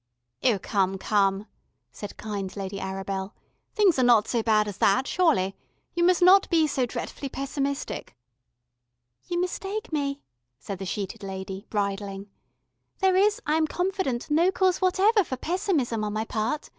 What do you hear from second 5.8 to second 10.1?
You must not be so dretfully pessimistic." "You mistake